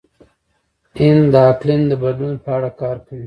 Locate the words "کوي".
3.05-3.19